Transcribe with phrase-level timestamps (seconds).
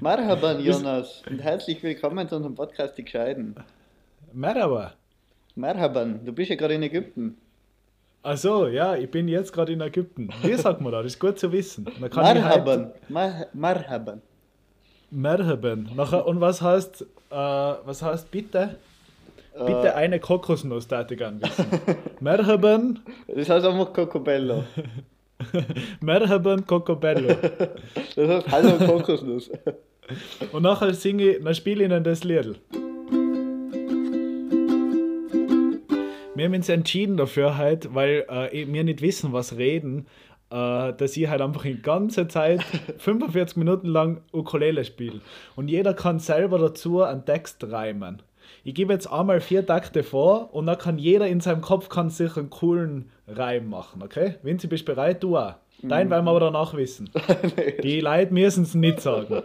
[0.00, 3.54] Marhaban, Jonas, und herzlich willkommen zu unserem Podcast Die Gescheiden.
[4.32, 4.92] Merhaba.
[5.54, 7.36] Marhaban, du bist ja gerade in Ägypten.
[8.22, 10.28] Ach so, ja, ich bin jetzt gerade in Ägypten.
[10.42, 11.02] Wie sagt man da?
[11.02, 11.84] Das ist gut zu wissen.
[12.00, 13.46] Dann kann Marhaban, Mar
[15.10, 15.90] Marhaban.
[15.96, 18.76] Nachher, und was heißt, äh, was heißt bitte?
[19.52, 21.66] Bitte Äh, eine Kokosnuss, da hätte ich gern wissen.
[22.20, 24.64] Merhaban, das heißt einfach Cocobello.
[26.00, 27.36] Merhaban Cocobello.
[28.16, 29.50] Das heißt Hallo Kokosnuss.
[30.52, 32.60] Und nachher singe ich, dann spiele ich ihnen das Lied.
[36.34, 40.06] Wir haben uns entschieden dafür halt, weil äh, wir nicht wissen, was reden,
[40.50, 42.62] äh, dass ich halt einfach die ganze Zeit
[42.98, 45.20] 45 Minuten lang Ukulele spiele.
[45.56, 48.22] Und jeder kann selber dazu einen Text reimen.
[48.64, 52.10] Ich gebe jetzt einmal vier Takte vor und dann kann jeder in seinem Kopf kann
[52.10, 54.36] sich einen coolen Reim machen, okay?
[54.42, 55.22] Vinzi, bist du bereit?
[55.22, 55.54] Du auch.
[55.82, 57.10] Dein werden wir aber danach wissen.
[57.82, 59.42] Die Leute müssen es nicht sagen.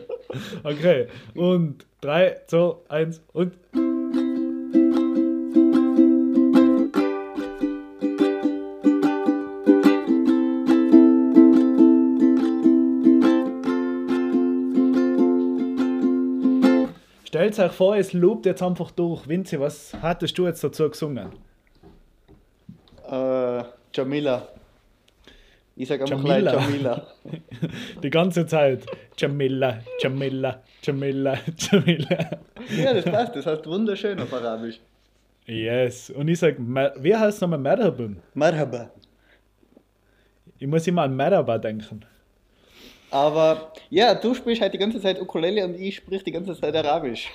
[0.64, 3.54] okay, und 3, 2, 1 und.
[17.24, 19.28] Stellt euch vor, es loopt jetzt einfach durch.
[19.28, 21.28] Vinzi, was hattest du jetzt dazu gesungen?
[23.98, 24.48] Jamila.
[25.74, 26.60] Ich sag einfach gleich Jamila.
[26.62, 27.06] Jamila.
[28.02, 28.86] Die ganze Zeit.
[29.16, 32.30] Jamila, Jamila, Jamila, Jamila.
[32.76, 34.78] Ja, das passt, das heißt wunderschön auf Arabisch.
[35.46, 36.10] Yes.
[36.10, 38.08] Und ich sag, Ma- wie heißt es nochmal Merhaba?
[38.34, 38.90] Marhaba.
[40.60, 42.04] Ich muss immer an Merhaba denken.
[43.10, 46.76] Aber ja, du sprichst halt die ganze Zeit Ukulele und ich sprich die ganze Zeit
[46.76, 47.28] Arabisch.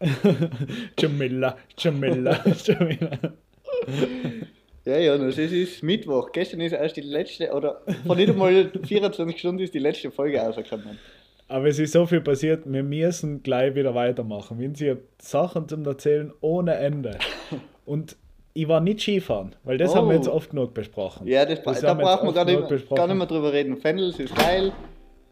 [0.98, 3.10] Jamila, Jamila, Jamila.
[4.84, 6.32] Ja, Jonas, es ist Mittwoch.
[6.32, 10.38] Gestern ist erst die letzte, oder vor nicht einmal 24 Stunden ist die letzte Folge
[10.40, 10.98] rausgekommen.
[11.48, 14.58] Aber es ist so viel passiert, wir müssen gleich wieder weitermachen.
[14.58, 17.18] Wenn sie Sachen zum Erzählen ohne Ende.
[17.84, 18.16] Und
[18.54, 20.16] ich war nicht Skifahren, weil das haben wir Oh.
[20.16, 21.26] jetzt oft genug besprochen.
[21.26, 23.76] Ja, das, Das da haben wir gar nicht, gar nicht mehr drüber reden.
[23.76, 24.72] Fendels ist geil,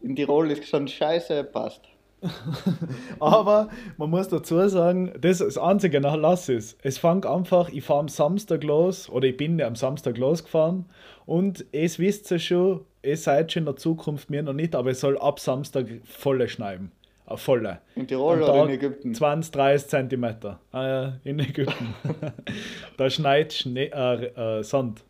[0.01, 1.81] in Tirol ist schon scheiße, passt.
[3.19, 6.77] Aber man muss dazu sagen, das ist das einzige nach Lass ist.
[6.83, 10.85] Es fängt einfach, ich fahre am Samstag los oder ich bin am Samstag losgefahren
[11.25, 14.91] und es wisst ihr schon, es seid schon in der Zukunft mir noch nicht, aber
[14.91, 16.91] es soll ab Samstag volle schneiden.
[17.27, 17.79] Äh, volle.
[17.95, 19.13] In Tirol oder in Ägypten?
[19.13, 20.59] 20, 30 Zentimeter.
[20.73, 21.93] Ja, in Ägypten.
[22.97, 25.03] da schneit Schnee, äh, äh, Sand.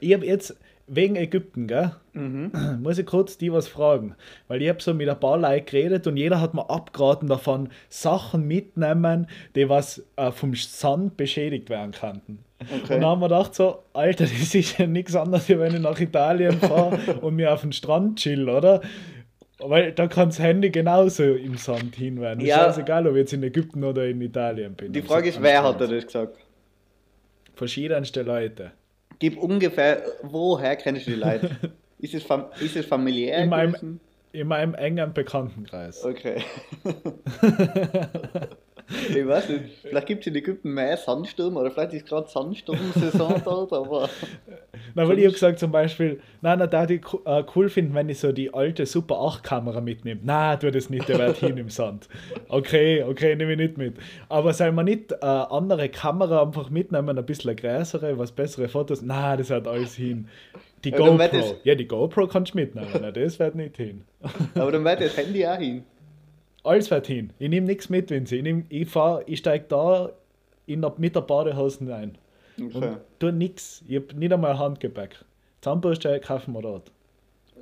[0.00, 0.56] Ich habe jetzt
[0.90, 1.92] wegen Ägypten, gell?
[2.12, 2.50] Mhm.
[2.82, 4.16] muss ich kurz die was fragen.
[4.48, 7.68] Weil ich habe so mit ein paar Leuten geredet und jeder hat mir abgeraten davon,
[7.88, 12.40] Sachen mitnehmen, die was äh, vom Sand beschädigt werden könnten.
[12.60, 12.74] Okay.
[12.82, 15.98] Und dann haben wir gedacht so, Alter, das ist ja nichts anderes, wenn ich nach
[15.98, 18.82] Italien fahre und mir auf den Strand chill, oder?
[19.58, 22.44] Weil da kann das Handy genauso im Sand hinwerfen.
[22.44, 22.56] Ja.
[22.56, 24.92] Ist scheißegal, ob ich jetzt in Ägypten oder in Italien bin.
[24.92, 26.38] Die Am Frage ist, wer hat das gesagt?
[27.54, 28.72] Verschiedenste Leute.
[29.20, 31.50] Gib ungefähr, woher kennst du die Leute?
[31.98, 33.36] Ist es, fam ist es familiär?
[33.36, 34.00] In meinem-?
[34.32, 36.02] In meinem engen Bekanntenkreis.
[36.02, 36.42] Okay.
[39.08, 43.40] ich weiß nicht, vielleicht gibt es in Ägypten mehr Sandsturm oder vielleicht ist gerade Sandsturmsaison
[43.44, 44.08] dort, aber
[44.94, 48.08] Na, weil ich hab gesagt zum Beispiel, nein, na, da die äh, cool finden, wenn
[48.08, 50.20] ich so die alte Super 8 Kamera mitnehme.
[50.24, 52.08] Na, tu das nicht, der wird hin im Sand.
[52.48, 53.94] Okay, okay, nehme ich nicht mit.
[54.28, 58.68] Aber soll man nicht äh, andere Kamera einfach mitnehmen, ein bisschen eine größere, was bessere
[58.68, 59.02] Fotos?
[59.02, 60.28] Na, das hat alles hin.
[60.84, 61.58] Die wird GoPro.
[61.64, 64.02] Ja, die GoPro kannst du mitnehmen, na, das wird nicht hin.
[64.54, 65.84] aber dann wird das Handy auch hin.
[66.62, 67.32] Alles wird hin.
[67.38, 68.36] Ich nehme nichts mit, wenn sie.
[68.36, 68.88] Ich, nehm, ich,
[69.26, 70.10] ich steige da
[70.66, 72.18] in der, mit der Badehose ein.
[72.60, 72.74] Okay.
[72.74, 73.82] Und tu nix.
[73.88, 75.24] Ich hab nicht einmal Handgepäck.
[75.62, 76.90] Zahnbürste kaufen wir dort.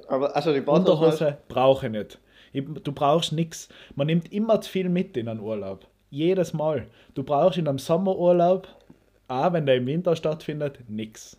[0.09, 2.19] Aber also die Badehose, Unterhose brauche ich nicht.
[2.53, 3.69] Ich, du brauchst nichts.
[3.95, 5.87] Man nimmt immer zu viel mit in einen Urlaub.
[6.11, 6.87] Jedes Mal.
[7.15, 8.67] Du brauchst in einem Sommerurlaub,
[9.29, 11.37] auch wenn der im Winter stattfindet, nichts.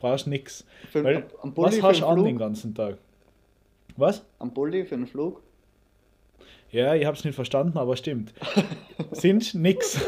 [0.00, 0.66] Brauchst nichts.
[0.92, 2.98] Weil, was hast du an den ganzen Tag?
[3.96, 4.24] Was?
[4.38, 5.42] am Bulli für den Flug.
[6.72, 8.32] Ja, ich hab's nicht verstanden, aber stimmt.
[9.12, 10.00] Sind nix.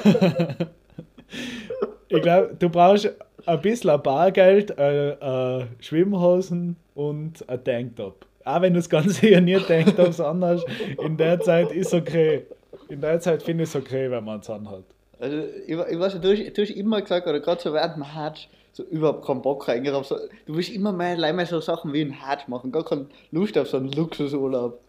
[2.08, 3.10] ich glaube, du brauchst
[3.44, 8.26] ein bisschen Bargeld, äh, äh, Schwimmhosen und ein Tanktop.
[8.44, 10.66] Auch wenn du das ganze Jahr nie Tanktops anhast,
[11.02, 12.46] in der Zeit ist okay.
[12.88, 14.84] In der Zeit finde ich es okay, wenn man es anhat.
[15.18, 17.96] Also ich, ich weiß nicht, du hast, du hast immer gesagt, oder gerade so während
[17.96, 20.16] dem Hatsch, so überhaupt keinen Bock eigentlich auf so,
[20.46, 23.68] du willst immer mehr, mal so Sachen wie ein Hatsch machen, gar keine Lust auf
[23.68, 24.80] so einen Luxusurlaub.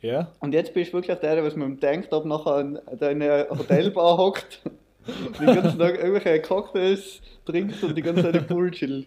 [0.00, 0.32] Ja?
[0.40, 3.22] Und jetzt bist du wirklich der, der was mit dem Tanktop nachher in, da in
[3.22, 4.60] einer Hotelbar hockt,
[5.40, 9.06] den ganzen Tag irgendwelche Cocktails trinkt und die ganze Zeit chillt.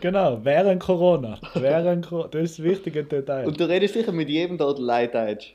[0.00, 1.38] Genau, während Corona.
[1.54, 2.28] Während Corona.
[2.28, 3.46] Das ist das wichtige Detail.
[3.46, 5.54] Und du redest sicher mit jedem dort Leitdeutsch.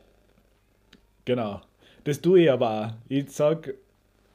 [1.26, 1.62] Genau.
[2.04, 2.90] Das tue ich aber auch.
[3.08, 3.74] Ich sag,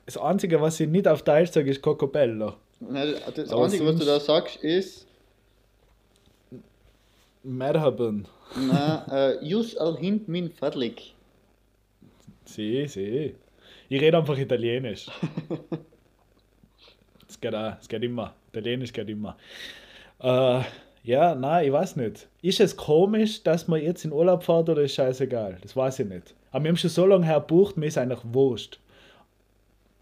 [0.07, 2.55] das Einzige, was ich nicht auf Deutsch sage, ist Cocobello.
[2.81, 5.07] Nein, Das Einzige, was du da sagst, ist,
[7.43, 8.27] Merhaben.
[8.57, 11.15] Na, äh, Jus al hint min fadlik.
[12.45, 13.35] Sie, sie.
[13.89, 15.07] Ich rede einfach Italienisch.
[17.27, 18.35] Das geht auch, das geht immer.
[18.49, 19.37] Italienisch geht immer.
[20.21, 20.63] Äh,
[21.05, 22.27] ja, nein, ich weiß nicht.
[22.43, 25.59] Ist es komisch, dass man jetzt in Urlaub fährt oder ist scheißegal?
[25.63, 26.35] Das weiß ich nicht.
[26.51, 28.81] Aber wir haben schon so lange her gebucht, mir ist eigentlich wurscht.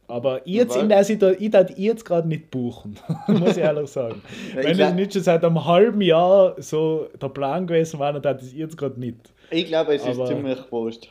[0.08, 4.22] Aber jetzt in der Situation, ich darf jetzt gerade nicht buchen, muss ich ehrlich sagen.
[4.54, 8.40] Wenn es nicht schon seit einem halben Jahr so der Plan gewesen war, dann darf
[8.42, 9.16] ich jetzt gerade nicht.
[9.50, 11.08] Ich glaube, es ist Aber- ziemlich wurscht.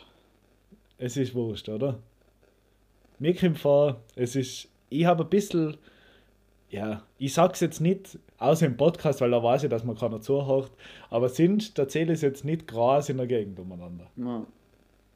[0.97, 1.99] Es ist wurscht, oder?
[3.19, 4.69] Mir kommt vor, es ist.
[4.89, 5.77] Ich habe ein bisschen.
[6.69, 10.19] Ja, ich sag's jetzt nicht, außer im Podcast, weil da weiß ich, dass man keiner
[10.19, 10.71] zuhört.
[11.09, 14.05] Aber sind, da zähle ich jetzt nicht Gras in der Gegend umeinander.
[14.17, 14.45] Ja.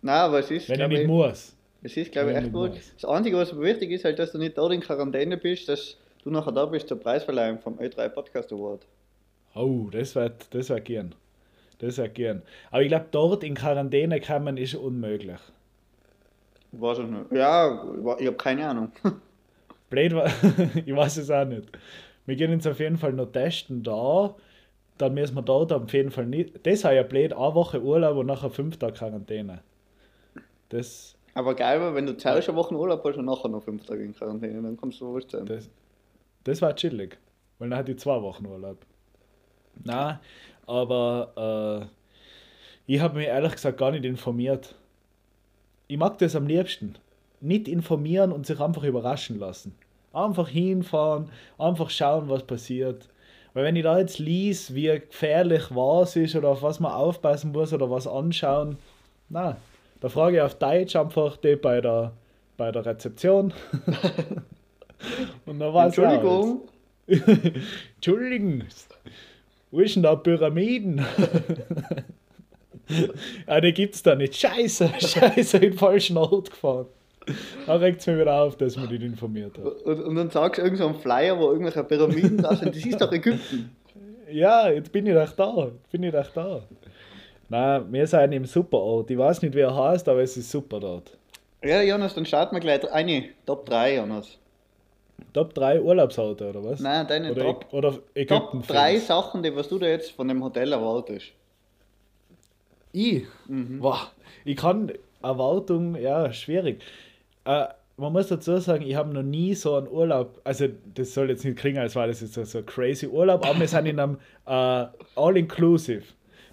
[0.01, 1.55] Nein, aber es ist, Wenn ich nicht ich, muss.
[1.81, 2.71] Es ist, glaube ich, echt gut.
[2.95, 5.97] Das Einzige, was aber wichtig ist, halt, dass du nicht dort in Quarantäne bist, dass
[6.23, 8.85] du nachher da bist zur Preisverleihung vom Ö3 Podcast Award.
[9.55, 11.15] Oh, das wird das wär gern.
[11.79, 12.41] Das wär gern.
[12.71, 15.39] Aber ich glaube, dort in Quarantäne kommen ist unmöglich.
[16.71, 17.31] Weiß ich nicht.
[17.31, 17.83] Ja,
[18.19, 18.91] ich habe keine Ahnung.
[19.89, 20.27] Blöd war,
[20.85, 21.67] ich weiß es auch nicht.
[22.25, 24.35] Wir gehen uns auf jeden Fall noch testen da.
[24.99, 26.65] Dann müssen wir dort auf jeden Fall nicht.
[26.65, 29.61] Das ist ja blöd, eine Woche Urlaub und nachher fünf Tage Quarantäne.
[30.67, 34.03] Das, Aber geil wenn du zuerst eine Woche Urlaub hast und nachher noch fünf Tage
[34.03, 35.45] in Quarantäne, dann kommst du wurscht sein.
[35.45, 35.69] das,
[36.43, 37.17] das war chillig.
[37.57, 38.77] Weil dann hatte ich zwei Wochen Urlaub.
[39.83, 40.19] Na,
[40.65, 41.89] aber
[42.87, 44.75] äh, ich habe mich ehrlich gesagt gar nicht informiert.
[45.87, 46.95] Ich mag das am liebsten.
[47.41, 49.75] Nicht informieren und sich einfach überraschen lassen.
[50.11, 53.09] Einfach hinfahren, einfach schauen, was passiert.
[53.53, 57.51] Weil wenn ich da jetzt lies, wie gefährlich was ist oder auf was man aufpassen
[57.51, 58.77] muss oder was anschauen,
[59.29, 59.57] na,
[60.01, 62.13] da frage ich auf Deutsch einfach die bei der,
[62.57, 63.53] bei der Rezeption.
[65.45, 66.61] und dann auch Entschuldigung,
[67.07, 67.27] jetzt.
[67.95, 68.65] Entschuldigen,
[69.71, 71.05] wo ist denn da Pyramiden?
[73.47, 74.35] ja, die gibt's da nicht.
[74.35, 76.87] Scheiße, scheiße, in den falschen Ort gefahren.
[77.67, 79.65] Da regt es mir wieder auf, dass man nicht informiert hat.
[79.65, 82.83] und, und dann sagst du irgend so einen Flyer, wo irgendwelche Pyramiden da sind, das
[82.83, 83.75] ist doch Ägypten.
[84.31, 85.65] Ja, jetzt bin ich doch da.
[85.65, 86.61] Jetzt bin ich doch da.
[87.49, 89.09] Nein, wir sind im Superort.
[89.09, 91.17] Ich weiß nicht, wie er heißt, aber es ist super dort.
[91.63, 94.37] Ja, Jonas, dann starten wir gleich eine Top 3, Jonas.
[95.33, 96.79] Top 3 Urlaubsorte, oder was?
[96.79, 98.59] Nein, deine oder, Top, oder Ägypten.
[98.61, 101.31] Top 3 Sachen, die was du da jetzt von dem Hotel erwartest.
[102.91, 103.25] Ich?
[103.47, 104.11] Wow.
[104.45, 104.91] Ich kann
[105.21, 106.81] Erwartung, ja, schwierig.
[107.45, 107.65] Äh,
[107.97, 111.43] man muss dazu sagen, ich habe noch nie so einen Urlaub, also das soll jetzt
[111.43, 113.99] nicht klingen, als war das jetzt so, so ein crazy Urlaub, aber wir sind in
[113.99, 114.85] einem äh,
[115.15, 116.03] All-Inclusive.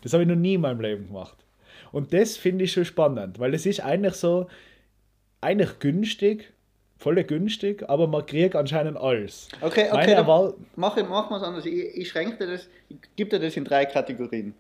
[0.07, 1.37] Das habe ich noch nie in meinem Leben gemacht.
[1.91, 4.47] Und das finde ich schon spannend, weil es ist eigentlich so,
[5.41, 6.53] eigentlich günstig,
[6.97, 9.49] voll günstig, aber man kriegt anscheinend alles.
[9.61, 11.67] Okay, okay, Erwar- mach, mach mal anders.
[11.67, 14.55] Ich, ich schränke dir das, ich gebe dir das in drei Kategorien.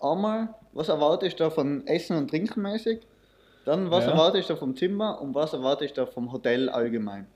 [0.00, 3.00] Einmal, was erwartest du da von Essen und Trinken mäßig?
[3.66, 4.12] Dann, was Ja.
[4.12, 7.26] erwartest du vom Zimmer und was erwartest du vom Hotel allgemein?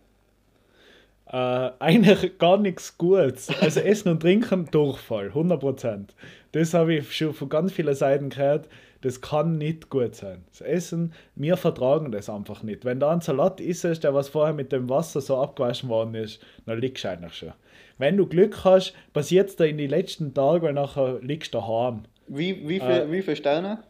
[1.32, 3.48] Äh, eigentlich gar nichts Gutes.
[3.60, 6.08] Also Essen und Trinken, Durchfall, 100%.
[6.52, 8.68] Das habe ich schon von ganz vielen Seiten gehört.
[9.02, 10.44] Das kann nicht gut sein.
[10.50, 12.84] Das Essen, wir vertragen das einfach nicht.
[12.84, 16.40] Wenn da ein Salat ist, der was vorher mit dem Wasser so abgewaschen worden ist,
[16.66, 17.52] dann liegst du eigentlich schon.
[17.96, 21.58] Wenn du Glück hast, passiert es da in den letzten Tagen, weil nachher liegst du
[21.58, 22.02] daheim.
[22.26, 23.10] Wie, wie, viel, Äh.
[23.12, 23.84] wie viele Sterne?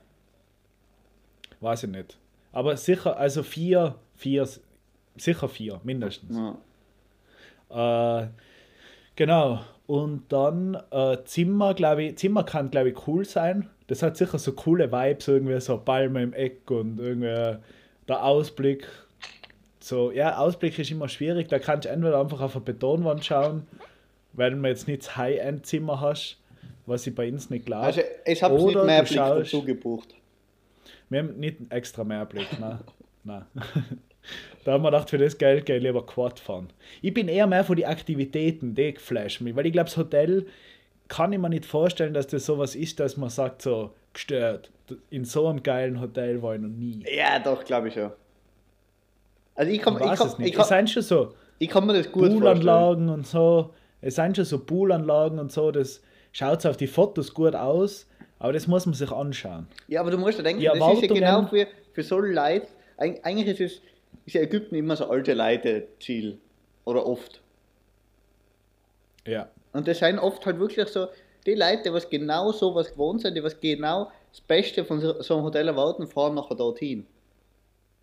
[1.61, 2.19] Weiß ich nicht.
[2.53, 4.47] Aber sicher, also vier, vier,
[5.17, 6.37] sicher vier, mindestens.
[6.37, 6.59] Ja.
[7.71, 8.27] Äh,
[9.17, 9.61] genau.
[9.87, 13.69] Und dann äh, Zimmer, glaube ich, Zimmer kann, glaube ich, cool sein.
[13.89, 17.57] Das hat sicher so coole Vibes, irgendwie so Palme im Eck und irgendwie
[18.07, 18.87] der Ausblick.
[19.81, 21.49] So, ja, Ausblick ist immer schwierig.
[21.49, 23.67] Da kannst du entweder einfach auf eine Betonwand schauen,
[24.33, 26.39] wenn du jetzt nicht das High-End-Zimmer hast,
[26.87, 27.87] was ich bei uns nicht glaube.
[27.87, 30.15] Also, es hat nicht mehr Blick schaust- dazu gebucht.
[31.09, 32.79] Wir haben nicht extra mehr Blick, nein.
[33.25, 33.43] nein.
[34.65, 36.69] Da haben wir gedacht, für das Geld gehe ich lieber Quad fahren.
[37.01, 39.57] Ich bin eher mehr von den Aktivitäten, die flashen mich.
[39.57, 40.47] Weil ich glaube, das Hotel
[41.09, 44.71] kann ich mir nicht vorstellen, dass das sowas ist, dass man sagt, so gestört.
[45.09, 47.03] In so einem geilen Hotel war ich noch nie.
[47.17, 48.11] Ja, doch, glaube ich schon.
[49.55, 51.69] Also, ich kann, Ich ich, weiß kann, es ich, kann, Es sind schon so ich
[51.69, 52.41] kann mir das gut vorstellen.
[52.43, 53.71] Poolanlagen und so.
[54.01, 55.71] Es sind schon so Poolanlagen und so.
[55.71, 56.03] Das
[56.33, 58.07] schaut auf die Fotos gut aus,
[58.39, 59.67] aber das muss man sich anschauen.
[59.89, 62.67] Ja, aber du musst ja denken, Die das ist ja genau für, für so Leute,
[62.99, 63.83] eig- eigentlich ist es
[64.31, 66.39] ist ja Ägypten immer so alte Leute Ziel.
[66.85, 67.41] Oder oft.
[69.27, 69.49] Ja.
[69.73, 71.09] Und das sind oft halt wirklich so
[71.47, 75.01] die Leute, die was genau so was gewohnt sind, die was genau das Beste von
[75.01, 77.07] so so einem Hotel erwarten, fahren nachher dorthin.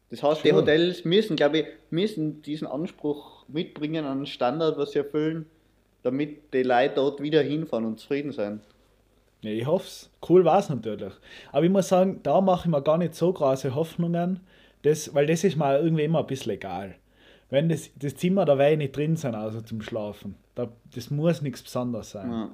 [0.10, 0.62] Das heißt, die Sure.
[0.62, 5.46] Hotels müssen, glaube ich, müssen diesen Anspruch mitbringen an einen Standard, was sie erfüllen,
[6.04, 8.62] damit die Leute dort wieder hinfahren und zufrieden sein.
[9.42, 10.10] Ja, ich hoffe es.
[10.28, 11.14] Cool war es natürlich.
[11.52, 14.40] Aber ich muss sagen, da mache ich mir gar nicht so große Hoffnungen,
[14.84, 16.96] das, weil das ist mir irgendwie immer ein bisschen egal.
[17.50, 20.36] Wenn das, das Zimmer, da werde ich nicht drin sein, also zum Schlafen.
[20.56, 22.30] Da, das muss nichts Besonderes sein.
[22.30, 22.50] Ja.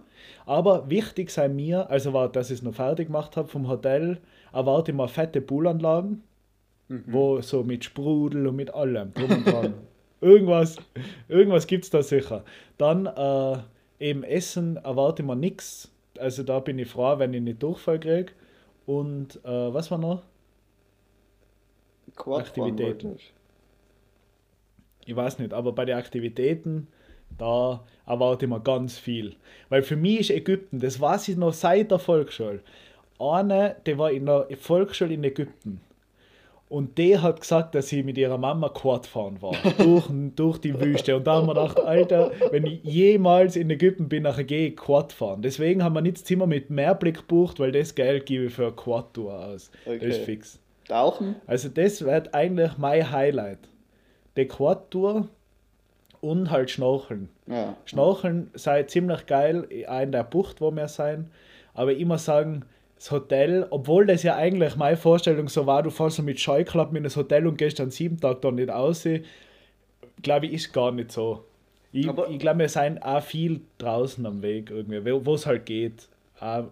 [0.45, 4.19] Aber wichtig sei mir, also war, dass ich es noch fertig gemacht habe vom Hotel,
[4.51, 6.23] erwarte ich mal fette Poolanlagen,
[7.07, 9.73] wo so mit Sprudel und mit allem drum und dran.
[10.21, 10.77] irgendwas
[11.27, 12.43] irgendwas gibt es da sicher.
[12.77, 13.57] Dann äh,
[13.99, 15.91] eben Essen erwarte ich mir nichts.
[16.19, 18.31] Also da bin ich froh, wenn ich nicht Durchfall kriege.
[18.85, 20.23] Und äh, was war noch?
[22.17, 23.17] Aktivitäten.
[25.05, 26.87] Ich weiß nicht, aber bei den Aktivitäten,
[27.37, 29.35] da erwarte ich mir ganz viel.
[29.69, 32.61] Weil für mich ist Ägypten, das weiß ich noch seit der Volksschule.
[33.19, 35.81] Eine, die war in der Volksschule in Ägypten.
[36.69, 39.53] Und die hat gesagt, dass sie mit ihrer Mama Quad fahren war.
[39.77, 40.05] durch,
[40.35, 41.15] durch die Wüste.
[41.15, 44.75] Und da haben wir gedacht, Alter, wenn ich jemals in Ägypten bin, nachher gehe ich
[44.75, 45.43] Quad fahren.
[45.43, 48.67] Deswegen haben wir nicht das Zimmer mit Mehrblick gebucht, weil das Geld gebe ich für
[48.67, 49.69] eine Quad-Tour aus.
[49.85, 50.25] Das ist Okay.
[50.25, 50.59] fix.
[50.87, 51.35] Tauchen?
[51.47, 53.59] Also das wird eigentlich mein Highlight.
[54.35, 55.27] Die Quad-Tour
[56.21, 57.29] und halt Schnorcheln.
[57.47, 57.75] Ja.
[57.85, 61.29] Schnorcheln sei ziemlich geil, auch in der Bucht, wo wir sein.
[61.73, 66.15] Aber muss sagen, das Hotel, obwohl das ja eigentlich meine Vorstellung so war, du fährst
[66.15, 69.05] so mit Scheuklappen in das Hotel und gehst dann sieben Tage da nicht aus,
[70.21, 71.43] glaube ich, ist gar nicht so.
[71.91, 76.07] Ich, ich glaube, wir sind auch viel draußen am Weg irgendwie, wo es halt geht.
[76.39, 76.65] Auch,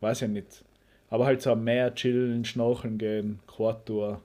[0.00, 0.64] weiß ja nicht.
[1.10, 4.20] Aber halt so am Meer chillen, schnorcheln gehen, Quad-Tour.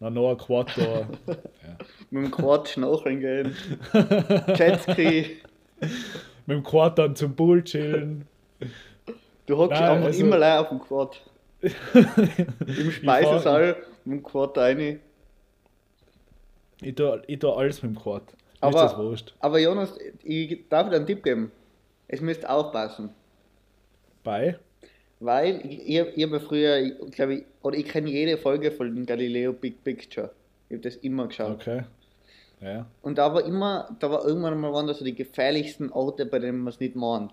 [0.00, 1.06] Dann noch eine Quad-Tour.
[2.10, 3.56] Mit dem Quad schnorcheln gehen.
[4.54, 5.38] Jetski.
[6.46, 8.26] Mit dem Quad dann zum Pool chillen.
[9.46, 11.20] Du hockst Nein, einfach also- immer leer auf dem Quad.
[11.62, 15.00] Im Speisesaal mit dem Quad rein.
[16.82, 18.22] Ich tue, ich tue alles mit dem Quad.
[18.26, 19.34] Mir Aber- ist das wurscht.
[19.40, 21.50] Aber Jonas, ich darf dir einen Tipp geben.
[22.08, 23.10] Es müsst aufpassen.
[24.22, 24.58] Bei?
[25.20, 29.82] Weil ich, ich, habe früher, glaube ich, oder ich kenne jede Folge von Galileo Big
[29.82, 30.30] Picture.
[30.68, 31.60] Ich habe das immer geschaut.
[31.60, 31.84] Okay.
[32.60, 32.86] Ja.
[33.02, 36.38] Und da war immer, da war irgendwann mal waren das so die gefährlichsten Orte, bei
[36.38, 37.32] denen man es nicht mahnt.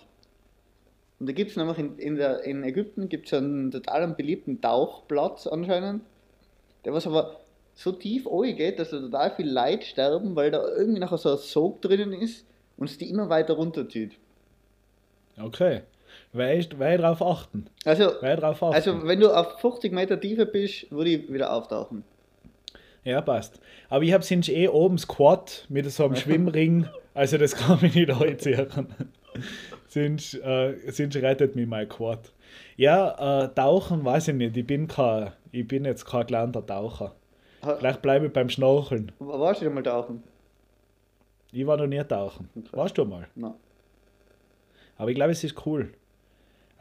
[1.20, 5.48] Und da gibt es nämlich in, in, der, in Ägypten gibt's einen total beliebten Tauchplatz
[5.48, 6.04] anscheinend,
[6.84, 7.40] der was aber
[7.76, 11.38] so tief geht, dass da total viel Leid sterben, weil da irgendwie nachher so ein
[11.38, 12.46] Sog drinnen ist
[12.78, 14.14] und es die immer weiter runterzieht.
[15.42, 15.82] Okay.
[16.34, 16.70] Werd ich
[17.02, 17.66] drauf achten.
[17.86, 18.12] Also,
[18.64, 18.64] achten.
[18.74, 22.04] also wenn du auf 50 Meter Tiefe bist, würde ich wieder auftauchen.
[23.04, 23.60] ja, passt.
[23.90, 26.88] Aber ich habe sind eh oben das Quad mit so einem Schwimmring.
[27.14, 28.68] Also das kann mich nicht anziehen.
[29.88, 32.32] sind, äh, sind rettet mich mein Quad.
[32.78, 34.58] Ja, äh, tauchen weiß ich nicht.
[34.58, 37.14] Ich bin, kein, ich bin jetzt kein gelernter Taucher.
[37.64, 39.12] Ha- Vielleicht bleibe ich beim Schnorcheln.
[39.20, 40.24] Warst du schon mal tauchen?
[41.52, 42.50] Ich war noch nie tauchen.
[42.72, 43.28] Warst du mal?
[43.36, 43.54] Nein.
[44.98, 45.94] Aber ich glaube, es ist cool.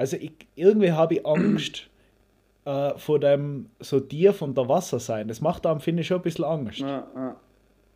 [0.02, 1.88] Also ich, irgendwie habe ich Angst
[2.64, 5.28] äh, vor dem so Tier von der Wasser sein.
[5.28, 6.80] Das macht einem, finde ich, schon ein bisschen Angst.
[6.80, 7.36] Ja, ja.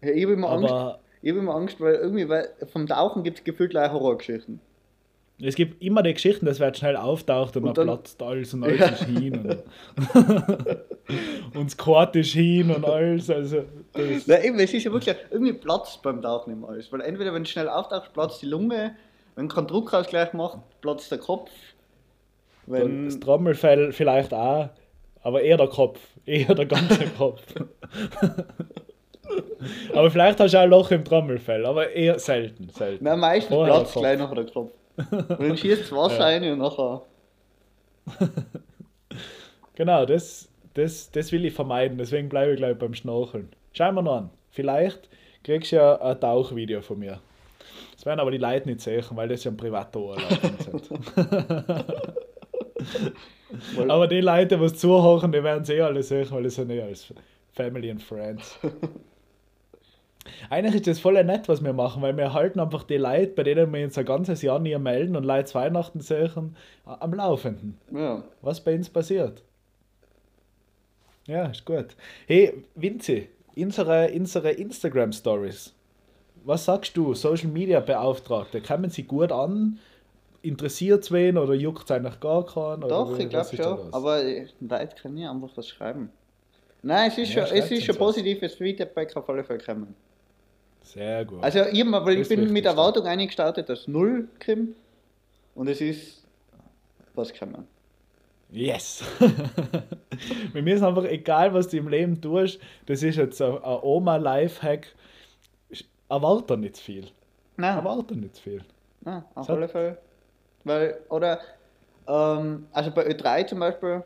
[0.03, 0.71] Ja, ich habe immer Angst.
[0.73, 4.61] Aber Ich habe immer Angst, weil irgendwie weil vom Tauchen gibt es gefühlt gleich Horrorgeschichten.
[5.43, 8.55] es gibt immer die Geschichten, das wird schnell auftaucht und, Und dann dann- platzt alles
[8.55, 8.87] und alles Ja.
[8.87, 9.35] ist hin.
[9.35, 9.65] Und,
[11.57, 13.29] und das Quad ist hin und alles.
[13.31, 16.93] Also das, Na eben, es ist ja wirklich, irgendwie platzt beim Tauchen immer alles.
[16.93, 18.95] Weil entweder, wenn du schnell auftauchst, platzt die Lunge,
[19.35, 21.51] wenn kein Druckausgleich macht, platzt der Kopf.
[22.67, 24.69] Wenn, das Trommelfell vielleicht auch,
[25.23, 26.01] aber eher der Kopf.
[26.27, 27.41] Eher der ganze Kopf.
[29.95, 32.69] aber vielleicht hast du auch ein Loch im Trommelfell, aber eher selten.
[32.71, 33.05] selten.
[33.05, 33.95] na, meistens Vorher Kopf.
[33.95, 34.73] gleich nachher der Kopf.
[34.97, 36.25] Und dann schießt das Wasser Ja.
[36.25, 37.03] rein und nachher.
[39.75, 43.51] Genau, das, das, das will ich vermeiden, deswegen bleibe ich gleich beim Schnorcheln.
[43.73, 44.31] Schauen wir noch an.
[44.51, 45.09] Vielleicht
[45.45, 47.21] kriegst du ja ein Tauchvideo von mir.
[47.95, 50.23] Das werden aber die Leute nicht sehen, weil das ja ein privater Urlaub
[50.75, 50.91] ist.
[53.89, 56.71] Aber die Leute, die es zuhören, die werden es eh alle sehen, weil das sind
[56.71, 57.13] eh als
[57.53, 58.59] Family and Friends.
[60.51, 63.45] Eigentlich ist das voll nett, was wir machen, weil wir halten einfach die Leute, bei
[63.45, 68.23] denen wir uns ein ganzes Jahr nie melden und Leute Weihnachten sehen, am Laufenden ja.
[68.43, 69.43] was bei uns passiert.
[71.27, 71.97] Ja, ist gut.
[72.27, 75.75] Hey, Vinzi, unsere, unsere Instagram-Stories.
[76.45, 78.61] Was sagst du, Social Media Beauftragte?
[78.61, 79.81] Kommen sie gut an?
[80.47, 82.83] Interessiert es wen oder juckt es eigentlich gar keinen?
[82.83, 83.93] Doch, ich glaube schon.
[83.93, 86.11] Aber Leute können ja einfach was schreiben.
[86.83, 89.95] Nein, es ist Ja, schon, es ist schon positives Feedback auf alle Fälle gekommen.
[90.83, 91.43] Sehr gut.
[91.43, 94.77] Also ich, weil ich bin mit Erwartung eingestartet, dass null kommt.
[95.55, 96.23] Und es ist
[97.15, 97.67] was gekommen.
[98.53, 99.03] Yes!
[100.53, 103.79] Bei mir ist einfach egal, was du im Leben tust, das ist jetzt ein, ein
[103.83, 104.95] Oma-Lifehack.
[106.09, 107.09] Erwarte nicht viel.
[107.57, 108.63] Nein, Erwarte nicht viel.
[109.01, 109.99] nein auf alle Fälle.
[110.67, 111.39] Weil, oder,
[112.09, 114.03] ähm, also bei Ö3 zum Beispiel,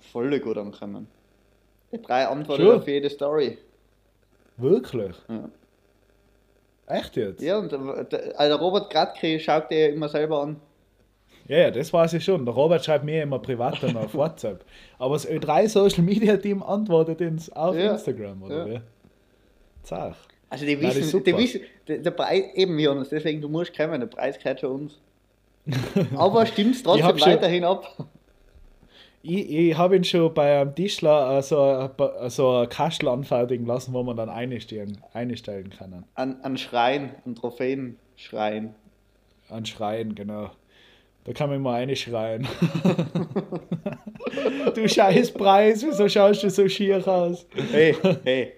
[0.00, 1.06] voll gut ankommen.
[1.92, 2.76] Ö3 antwortet Schon?
[2.78, 3.58] auf jede Story.
[4.56, 5.14] Wirklich?
[5.28, 5.48] Ja.
[6.88, 7.40] Echt jetzt?
[7.40, 10.56] Ja, und der, der, also der Robert Gradke schaut dir immer selber an.
[11.46, 12.44] Ja, ja, das weiß ich schon.
[12.44, 14.64] Der Robert schreibt mir immer privat dann auf WhatsApp.
[14.98, 18.74] Aber das Ö3 Social Media Team antwortet ins auf Ja, Instagram, oder ja.
[18.74, 18.80] wie?
[19.84, 20.16] Zach.
[20.50, 24.08] Also die wissen, die wissen, der, der Preis, eben Jonas, deswegen du musst kommen, der
[24.08, 24.98] Preis gehört schon uns.
[26.16, 28.06] Aber stimmt's Ich trotzdem hab schon- weiterhin ab.
[29.24, 33.66] Ich, ich habe ihn schon bei einem Tischler äh, so, ein- so ein Kastel anfertigen
[33.66, 36.04] lassen, wo man dann einstellen, einstellen kann.
[36.16, 38.74] An, an Schreien, an Trophäen schreien.
[39.48, 40.50] An Schreien, genau.
[41.24, 42.48] Da kann man immer einschreien.
[44.74, 47.46] du scheiß Preis, wieso schaust du so schier aus?
[47.70, 48.52] Hey, hey,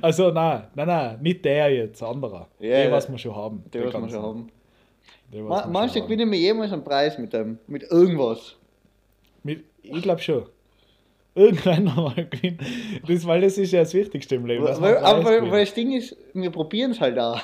[0.00, 2.48] Also nein, nein, nein, nicht der jetzt, anderer.
[2.58, 3.64] Ja, der, was wir schon haben.
[3.72, 4.48] der was wir schon haben.
[5.32, 5.66] Ma-
[6.00, 6.06] haben.
[6.08, 7.58] gewinnen wir jemals einen Preis mit dem?
[7.66, 8.56] Mit irgendwas?
[9.42, 10.44] Mit, ich glaube schon.
[11.34, 12.58] Irgendwann einmal gewinnen.
[13.06, 14.64] Das, weil das ist ja das Wichtigste im Leben.
[14.64, 17.40] Weil, aber weil, das Ding ist, wir probieren es halt auch.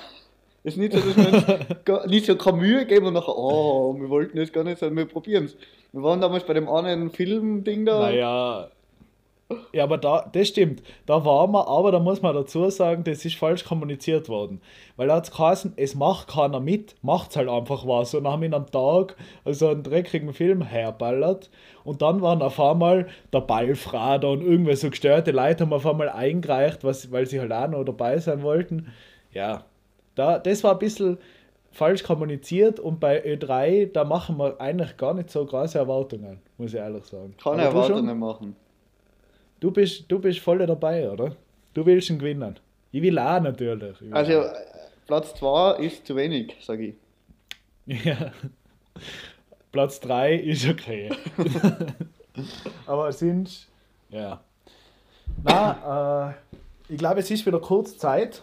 [0.65, 1.45] Es ist nicht so, dass wir uns
[1.85, 4.97] gar- nicht so keine Mühe geben und nachher, oh, wir wollten das gar nicht, sondern
[4.97, 5.57] wir probieren es.
[5.93, 8.01] Wir waren damals bei dem anderen Film-Ding da.
[8.01, 8.71] Naja.
[9.73, 10.83] Ja, aber da, das stimmt.
[11.07, 14.61] Da waren wir, aber da muss man dazu sagen, das ist falsch kommuniziert worden.
[14.97, 18.13] Weil da hat es geheißen, es macht keiner mit, macht halt einfach was.
[18.15, 21.49] Und dann haben wir am Tag so einen dreckigen Film herballert.
[21.85, 26.09] Und dann waren auf einmal der Ballfrader und irgendwelche so gestörte Leute haben auf einmal
[26.09, 28.93] eingereicht, was, weil sie halt auch noch dabei sein wollten.
[29.33, 29.65] Ja,
[30.17, 31.19] da, das war ein bisschen
[31.71, 36.73] falsch kommuniziert und bei Ö3, da machen wir eigentlich gar nicht so große Erwartungen, muss
[36.73, 37.35] ich ehrlich sagen.
[37.41, 37.63] Keine?
[37.63, 38.57] Erwartungen machen.
[39.61, 41.35] Du bist, du bist voll dabei, oder?
[41.75, 42.59] Du willst ihn gewinnen.
[42.93, 43.95] Ich will auch natürlich.
[43.97, 44.53] Ich will Also, auch.
[45.07, 46.95] Platz 2 ist zu wenig, sage
[47.87, 48.05] ich.
[48.05, 48.33] Ja.
[49.73, 51.11] Platz 3 ist okay.
[52.87, 53.67] Aber sind.
[54.11, 54.41] Ja.
[55.45, 58.43] Na, äh, ich glaube, es ist wieder kurz Zeit.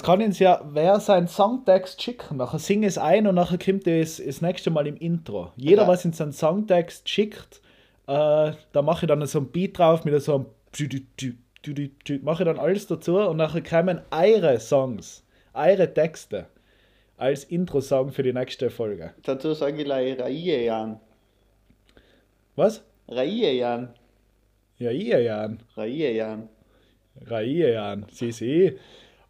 [0.00, 3.86] Es kann uns ja wer seinen Songtext schicken, nachher sing es ein und nachher kommt
[3.86, 5.52] es das nächste Mal im Intro.
[5.56, 5.88] Jeder, Ja.
[5.88, 7.60] was uns seinen Songtext schickt,
[8.06, 10.46] äh, da mache ich dann so ein Beat drauf mit so einem
[12.22, 16.46] mache ich dann alles dazu und nachher kommen eure Songs, eure Texte
[17.18, 19.12] als Intro-Song für die nächste Folge.
[19.24, 20.16] Dazu sage ich gleich
[20.64, 20.98] Jan.
[22.56, 22.82] Was?
[23.06, 23.92] Raie Jan.
[24.78, 25.58] Ja, ihr Jan.
[25.76, 26.14] Raie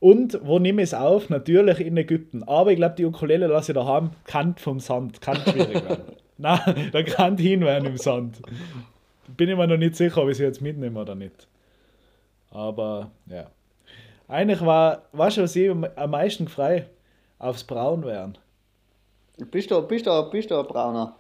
[0.01, 1.29] Und wo nehme ich es auf?
[1.29, 2.43] Natürlich in Ägypten.
[2.45, 4.11] Aber ich glaube, die Ukulele lasse ich daheim.
[4.25, 5.21] Kant vom Sand.
[5.21, 6.05] Kann schwierig werden.
[6.39, 8.41] Nein, da kann hin werden im Sand.
[9.37, 11.47] Bin ich mir noch nicht sicher, ob ich sie jetzt mitnehme oder nicht.
[12.51, 13.47] Aber ja.
[14.27, 16.87] Eigentlich war, war schon sie am am meisten frei
[17.39, 18.39] aufs Braun werden.
[19.51, 21.17] Bist du, bist du, bist du ein Brauner?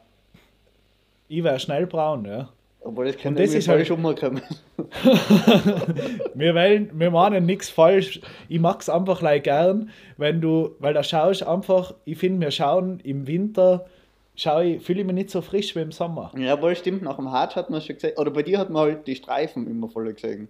[1.28, 2.48] Ich wäre schnell braun, ja.
[2.82, 4.40] Obwohl das kann das ist halt- schon mal kommen.
[6.34, 8.20] Wir, wollen, wir meinen nichts falsch.
[8.48, 12.50] Ich mag es einfach gleich gern, wenn du, weil da schaust einfach, ich finde, wir
[12.50, 13.86] schauen im Winter,
[14.34, 16.32] schau ich, fühle ich mich nicht so frisch wie im Sommer.
[16.38, 18.16] Ja, wohl stimmt, nach dem Hart hat man schon gesehen.
[18.16, 20.48] Oder bei dir hat man halt die Streifen immer voll gesehen.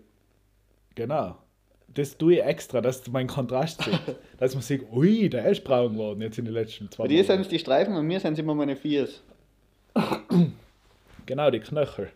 [0.94, 1.36] Genau.
[1.92, 3.98] Das tue ich extra, dass mein Kontrast sieht.
[4.38, 7.24] dass man sieht, ui, der ist braun geworden jetzt in den letzten zwei Bei dir
[7.24, 9.20] sind es die Streifen, bei mir sind es immer meine Viers.
[11.26, 12.10] Genau, die Knöchel.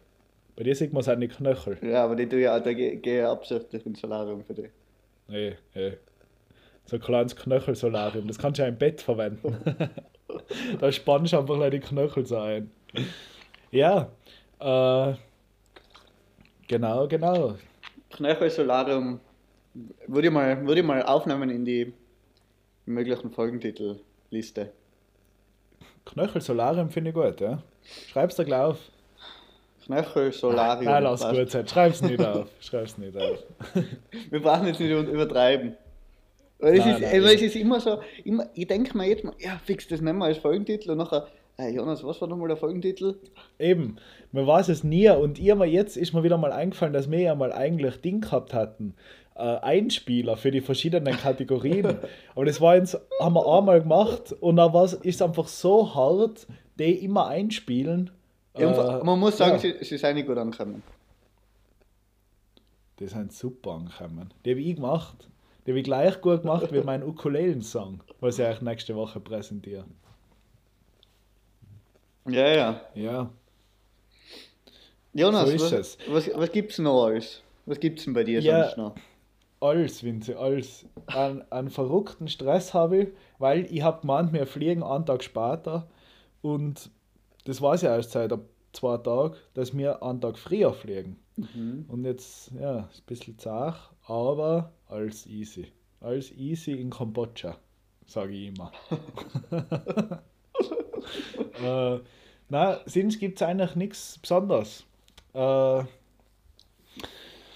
[0.56, 1.78] Bei dir sieht man es auch die Knöchel.
[1.82, 4.70] Ja, aber die tue ich auch, da gehe ich absichtlich ins Solarium für dich.
[5.28, 5.94] Nee, nee.
[6.86, 9.56] So ein kleines Knöchelsolarium, das kannst du ja im Bett verwenden.
[10.80, 12.70] da spannst du einfach die Knöchel so ein.
[13.70, 14.10] Ja,
[14.60, 15.14] äh,
[16.68, 17.54] genau, genau.
[18.10, 19.18] Knöchel Solarium
[20.06, 21.92] würde ich mal, würde ich mal aufnehmen in die
[22.86, 24.70] möglichen Folgentitelliste.
[26.04, 27.62] Knöchelsolarium finde ich gut, ja.
[28.08, 28.78] Schreib's da gleich auf.
[29.84, 30.84] Knöchel Solarium.
[30.84, 31.66] Nein, lass gut sein.
[31.68, 32.48] Schreib's nicht auf.
[32.60, 33.38] Schreib's nicht auf.
[34.30, 35.76] Wir brauchen jetzt nicht übertreiben.
[36.58, 39.24] Weil es, Nein, ist, nein, weil es ist immer so, immer, ich denke mir jetzt
[39.24, 42.48] mal, ja, fix, das nehmen wir als Folgentitel und nachher Hey Jonas, was war nochmal
[42.48, 43.14] der Folgentitel?
[43.60, 43.96] Eben,
[44.32, 47.20] man weiß es nie und ihr mal jetzt ist mir wieder mal eingefallen, dass wir
[47.20, 48.94] ja mal eigentlich Ding gehabt hatten.
[49.36, 51.98] Äh, Einspieler für die verschiedenen Kategorien.
[52.34, 55.94] Aber das war jetzt, haben wir einmal gemacht und da war es ist einfach so
[55.94, 58.10] hart, die immer einspielen.
[58.56, 59.58] Ja, man muss sagen, ja.
[59.58, 60.82] sie, sie sind nicht gut angekommen.
[63.00, 64.32] Die sind super angekommen.
[64.44, 65.28] Die habe ich gemacht.
[65.66, 69.84] Die habe ich gleich gut gemacht wie mein Ukulelen-Song, was ich euch nächste Woche präsentiere.
[72.26, 72.80] Ja, ja.
[72.94, 73.30] Ja,
[75.12, 75.98] Jonas, So was, es.
[76.08, 77.42] was, was gibt's noch alles?
[77.66, 78.64] Was gibt's denn bei dir Ja.
[78.64, 78.94] sonst noch?
[79.60, 80.84] alles, Vinze, alles.
[81.06, 85.86] Einen, einen verrückten Stress habe ich, weil ich habe gemeint, wir fliegen einen Tag später
[86.42, 86.90] und
[87.44, 88.32] das weiß ich erst seit
[88.72, 91.16] zwei Tagen, dass wir einen Tag früher fliegen.
[91.88, 95.72] Und jetzt, ja, ist ein bisschen zart, aber alles easy.
[96.00, 97.56] Alles easy in Kambodscha,
[98.06, 98.70] sage ich immer.
[101.62, 101.98] äh,
[102.48, 104.84] na, sonst gibt es eigentlich nichts Besonderes.
[105.34, 105.84] Äh, I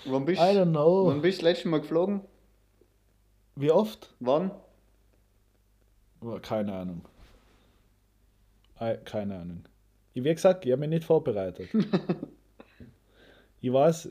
[0.06, 1.06] Wann bist, don't know.
[1.06, 2.22] wann bist du das letzte Mal geflogen?
[3.56, 4.14] Wie oft?
[4.20, 4.50] Wann?
[6.42, 7.02] Keine Ahnung.
[8.76, 9.64] Ei, Keine Ahnung.
[10.18, 11.68] Ich, wie gesagt, ich habe mich nicht vorbereitet.
[13.60, 14.10] ich weiß,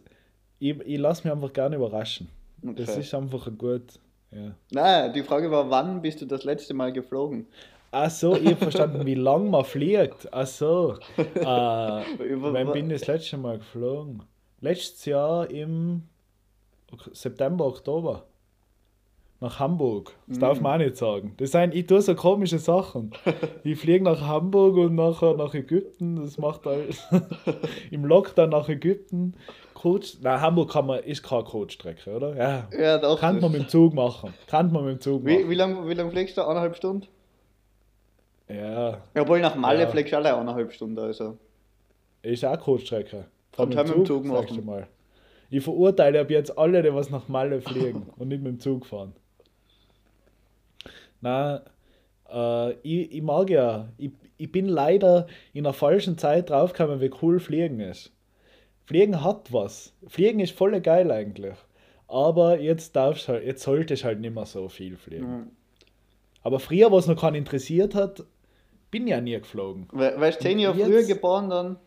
[0.59, 2.29] ich, ich lasse mich einfach gerne überraschen.
[2.61, 3.01] Das Okay.
[3.01, 3.99] ist einfach ein gut.
[4.31, 4.55] Ja.
[4.71, 7.45] Nein, die Frage war, wann bist du das letzte Mal geflogen?
[7.91, 10.27] Ach so, ich habe verstanden, wie lang man fliegt.
[10.31, 10.97] Ach so.
[11.17, 14.23] Äh, wann bin ich das letzte Mal geflogen?
[14.61, 16.03] Letztes Jahr im
[17.11, 18.23] September, Oktober.
[19.39, 20.13] Nach Hamburg.
[20.25, 21.35] Das darf man auch nicht sagen.
[21.37, 23.11] Das sind, ich tue so komische Sachen.
[23.63, 26.15] Ich fliege nach Hamburg und nachher nach Ägypten.
[26.15, 27.05] Das macht alles.
[27.91, 29.35] Im Lockdown nach Ägypten.
[29.75, 30.17] Coach.
[30.21, 32.35] Nein, Hamburg kann man, ist keine Coachstrecke, oder?
[32.35, 32.67] Ja.
[32.75, 33.19] Ja, doch.
[33.19, 34.33] Kann man mit dem Zug machen.
[34.47, 35.49] Kann man mit dem Zug wie machen.
[35.49, 36.41] wie lange wie lang fliegst du?
[36.41, 37.05] Eineinhalb Stunden?
[38.49, 38.89] Ja.
[38.89, 39.87] Ja, obwohl nach Malle Ja.
[39.87, 40.97] fliegst du alle eineinhalb Stunden.
[40.97, 41.37] Also.
[42.23, 43.25] Ist auch Coachstrecke.
[43.55, 44.87] Kann man mit dem Zug du machen.
[45.49, 48.85] Ich verurteile ab jetzt alle, die was nach Malle fliegen und nicht mit dem Zug
[48.85, 49.13] fahren.
[51.21, 51.61] Nein,
[52.31, 57.11] äh, ich, ich mag ja, ich, ich bin leider in der falschen Zeit draufgekommen, wie
[57.21, 58.11] cool Fliegen ist.
[58.85, 59.93] Fliegen hat was.
[60.07, 61.55] Fliegen ist voll geil eigentlich.
[62.07, 65.29] Aber jetzt darfst halt, jetzt sollte ich halt nicht mehr so viel fliegen.
[65.29, 65.51] Mhm.
[66.41, 68.23] Aber früher, was noch keinen interessiert hat,
[68.89, 69.87] bin ich ja nie geflogen.
[69.91, 71.77] We weißt du, zehn Jahre früher geboren, dann.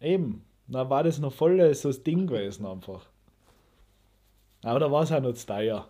[0.00, 0.42] Eben.
[0.68, 3.06] Da war das noch voll so das Ding gewesen einfach.
[4.62, 5.88] Aber da war es auch noch zu teuer.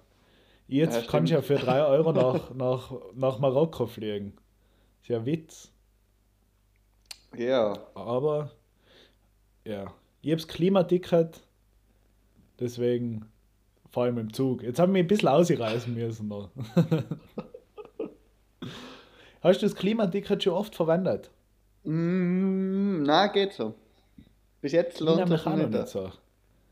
[0.68, 4.36] Jetzt Ja, kannst du ja für 3 Euro nach, nach, nach Marokko fliegen.
[5.02, 5.70] Ist ja Witz.
[7.36, 7.78] Ja.
[7.94, 8.50] Aber
[9.64, 9.92] ja.
[10.22, 11.40] Ich hab's Klimaticket,
[12.58, 13.26] deswegen
[13.90, 14.62] fahre ich mit dem Zug.
[14.62, 16.50] Jetzt haben wir ein bisschen ausreisen müssen noch.
[19.40, 21.30] Hast du das Klimaticket schon oft verwendet?
[21.84, 23.74] Mm, na, geht so.
[24.60, 25.46] Bis jetzt Ich lohnt nicht.
[25.46, 26.10] nicht so.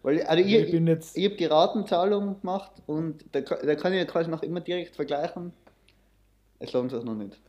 [0.05, 1.17] Weil, also ich, Ich bin jetzt.
[1.17, 5.53] Ich habe die Ratenzahlung gemacht und da, da kann ich quasi noch immer direkt vergleichen.
[6.61, 7.41] Es lohnt sich noch nicht.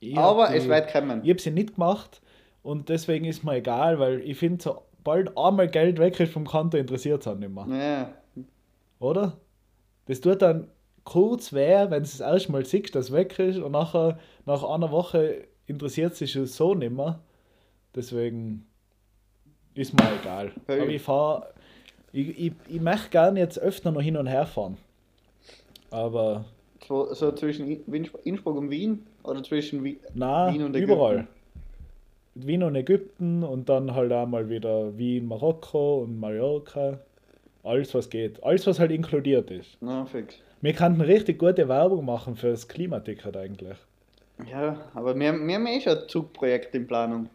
[0.00, 1.22] ich Aber die- es wird kommen.
[1.24, 2.22] Ich habe sie nicht gemacht
[2.62, 6.76] und deswegen ist mir egal, weil ich finde, sobald einmal Geld weg ist vom Konto,
[6.78, 7.66] interessiert es auch nicht mehr.
[7.68, 8.14] Ja,
[8.98, 9.38] Oder?
[10.06, 10.70] Das tut dann
[11.04, 14.90] kurz weh, wenn du es erstmal siehst, dass es weg ist und nachher, nach einer
[14.90, 17.20] Woche interessiert es sich schon so nicht mehr.
[17.94, 18.66] Deswegen
[19.74, 20.52] ist mir egal.
[20.66, 20.80] Hey.
[20.80, 21.46] Aber ich fahre,
[22.12, 24.76] ich, ich, ich möchte gerne jetzt öfter noch hin und her fahren.
[25.90, 26.44] Aber
[26.86, 27.84] so, so zwischen
[28.24, 30.92] Innsbruck und Wien oder zwischen Wien, Na, Wien und Ägypten?
[30.92, 31.26] überall.
[32.34, 36.98] Wien und Ägypten und dann halt auch mal wieder Wien, Marokko und Mallorca.
[37.62, 38.42] Alles, was geht.
[38.42, 39.78] Alles, was halt inkludiert ist.
[39.80, 40.36] Na, fix.
[40.60, 43.76] Wir könnten richtig gute Werbung machen für das Klimaticket eigentlich.
[44.50, 47.28] Ja, aber wir, wir haben eh schon ein Zugprojekt in Planung.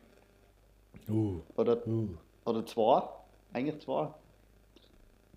[1.10, 2.10] Uh, Oder, uh.
[2.50, 3.04] Oder zwei.
[3.54, 4.08] Eigentlich zwei.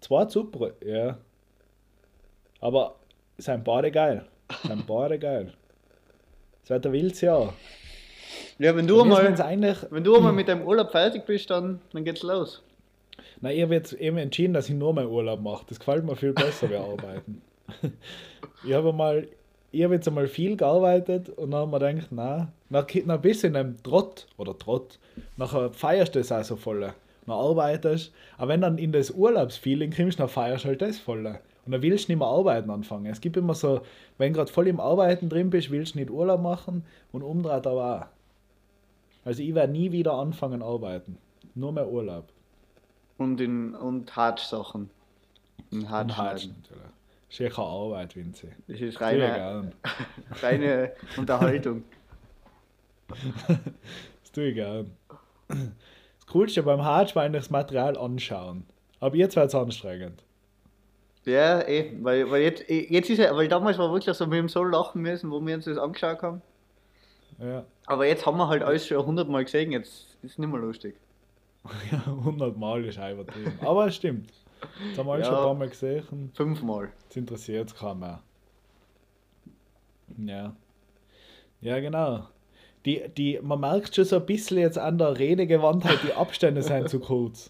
[0.00, 1.18] Zwei super, ja.
[2.60, 2.96] Aber
[3.38, 4.26] sind beide geil.
[4.62, 5.52] Sind beide geil.
[6.64, 7.54] Es wird ein wildes Jahr.
[8.58, 12.04] Ja, wenn du Wir einmal, wenn du einmal mit deinem Urlaub fertig bist, dann, dann
[12.04, 12.62] geht's los.
[13.40, 15.64] Na, ich habe jetzt eben entschieden, dass ich nur meinen Urlaub mache.
[15.68, 17.42] Das gefällt mir viel besser wie arbeiten.
[18.64, 19.26] ich habe mal,
[19.72, 23.56] ich habe jetzt einmal viel gearbeitet und dann haben wir gedacht, na, nach, ein bisschen
[23.56, 24.98] einem Trott oder Trott,
[25.38, 26.80] nachher feierst du das auch so voll.
[26.80, 26.94] Dann
[27.34, 31.26] arbeitest, aber wenn dann in das Urlaubsfeeling kommst, dann feierst du halt das voll.
[31.64, 33.06] Und dann willst du nicht mehr arbeiten anfangen.
[33.06, 33.80] Es gibt immer so,
[34.18, 37.66] wenn du gerade voll im Arbeiten drin bist, willst du nicht Urlaub machen und umdreht
[37.66, 38.06] aber auch.
[39.24, 41.16] Also ich werde nie wieder anfangen arbeiten.
[41.54, 42.24] Nur mehr Urlaub.
[43.16, 44.90] Und in und Hatsch-Sachen.
[45.70, 46.16] In Und Hatsch.
[46.16, 46.56] Hatschen
[47.32, 47.32] natürlich.
[47.32, 48.48] Ist ja keine Arbeit, Vinzi.
[48.68, 49.72] Das ist reine,
[50.42, 51.84] reine Unterhaltung.
[53.48, 54.96] das tue ich gern.
[55.48, 58.64] Das Coolste beim Hatsch war eigentlich das Material anschauen.
[59.00, 60.22] Aber jetzt wird es anstrengend.
[61.24, 64.38] Ja, eh, weil, weil jetzt, eh, jetzt ist ja, weil damals war wirklich so, wir
[64.38, 66.42] haben so lachen müssen, wo wir uns das angeschaut haben.
[67.38, 70.60] Ja, Aber jetzt haben wir halt alles schon hundertmal gesehen, jetzt ist es nicht mehr
[70.60, 70.96] lustig.
[71.92, 73.58] ja 100 Mal ist auch übertrieben.
[73.60, 74.32] Aber es stimmt.
[74.88, 75.24] Jetzt haben wir Ja.
[75.24, 76.30] schon ein paar Mal gesehen.
[76.34, 76.88] Fünfmal.
[77.04, 78.20] Jetzt interessiert es keinen mehr.
[80.18, 80.52] Ja.
[81.60, 82.26] Ja, genau.
[82.84, 86.88] Die, die, man merkt schon so ein bisschen jetzt an der Redegewandtheit, die Abstände sind
[86.88, 87.48] zu kurz.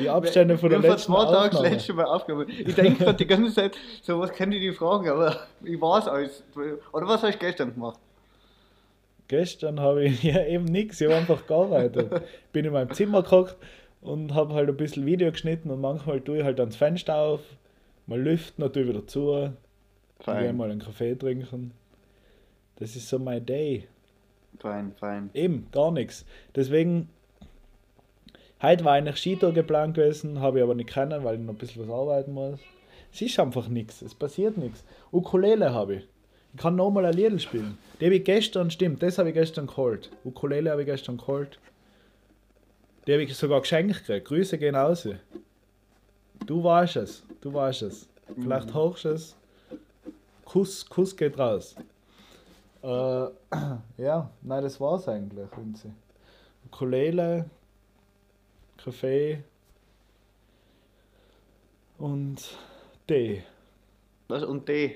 [0.00, 2.46] Die Abstände von der wir letzten vor zwei Tagen das letzte Mal aufgenommen.
[2.48, 6.06] Ich denke gerade die ganze Zeit, so was kann ich die fragen, aber ich weiß
[6.06, 6.44] alles.
[6.92, 7.98] Oder was hast du gestern gemacht?
[9.26, 12.22] Gestern habe ich ja eben nichts, ich habe einfach gearbeitet.
[12.52, 13.56] Bin in meinem Zimmer gehockt
[14.00, 17.40] und habe halt ein bisschen Video geschnitten und manchmal tue ich halt ans Fenster auf,
[18.06, 19.52] mal lüften, dann tue ich wieder zu,
[20.24, 21.72] gehe mal einen Kaffee trinken.
[22.76, 23.88] Das ist so mein Day.
[24.58, 25.30] fein, fein.
[25.34, 26.24] Eben, gar nichts.
[26.54, 27.10] Deswegen,
[28.62, 31.58] heute war eigentlich Skitour geplant gewesen, habe ich aber nicht können, weil ich noch ein
[31.58, 32.60] bisschen was arbeiten muss.
[33.12, 34.84] Es ist einfach nichts, es passiert nichts.
[35.12, 36.08] Ukulele habe ich.
[36.52, 37.78] Ich kann nochmal ein Lied spielen.
[38.00, 40.10] Die habe ich gestern, stimmt, das habe ich gestern geholt.
[40.24, 41.58] Ukulele habe ich gestern geholt.
[43.10, 44.28] Die habe ich sogar geschenkt gekriegt.
[44.28, 45.08] Grüße gehen raus.
[46.46, 48.08] Du weißt es, du weißt es.
[48.40, 49.36] Vielleicht hörst du es.
[50.44, 51.74] Kuss, Kuss geht raus.
[52.84, 52.86] Äh,
[53.96, 55.90] ja, nein, das war's eigentlich, Vinzi.
[56.66, 57.50] Ukulele,
[58.76, 59.42] Kaffee
[61.98, 62.56] und
[63.08, 63.42] Tee.
[64.28, 64.44] Was?
[64.44, 64.94] Und die?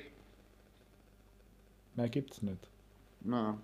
[1.97, 2.69] Mehr gibt's nicht.
[3.23, 3.59] Na,